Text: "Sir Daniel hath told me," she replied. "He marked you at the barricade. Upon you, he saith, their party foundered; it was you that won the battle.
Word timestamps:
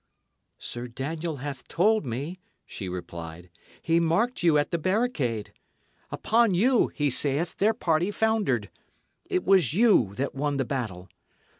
"Sir 0.57 0.87
Daniel 0.87 1.37
hath 1.45 1.67
told 1.67 2.07
me," 2.07 2.39
she 2.65 2.89
replied. 2.89 3.51
"He 3.83 3.99
marked 3.99 4.41
you 4.41 4.57
at 4.57 4.71
the 4.71 4.79
barricade. 4.79 5.53
Upon 6.09 6.55
you, 6.55 6.87
he 6.87 7.11
saith, 7.11 7.57
their 7.57 7.75
party 7.75 8.09
foundered; 8.09 8.71
it 9.25 9.45
was 9.45 9.75
you 9.75 10.15
that 10.15 10.33
won 10.33 10.57
the 10.57 10.65
battle. 10.65 11.07